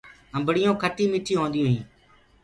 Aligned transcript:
امڀڙيون 0.35 0.75
کٽي 0.83 1.05
ميٺي 1.11 1.33
لگديٚونٚ 1.39 1.69
هينٚ۔ 1.71 1.87